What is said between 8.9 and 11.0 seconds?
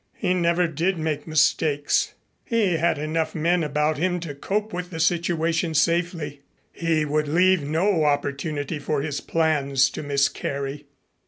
his plans to miscarry.